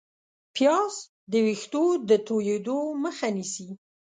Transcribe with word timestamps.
پیاز 0.55 0.93
د 1.31 1.33
ویښتو 1.45 1.83
د 2.09 2.11
تویېدو 2.27 2.77
مخه 3.03 3.27
نیسي 3.35 3.69